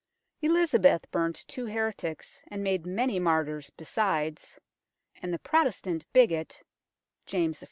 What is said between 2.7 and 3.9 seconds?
many martyrs